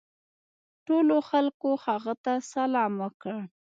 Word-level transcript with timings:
ټولو 0.87 1.15
خلکو 1.29 1.69
هغه 1.85 2.13
ته 2.23 2.33
سلام 2.53 2.91
وکړ. 3.03 3.35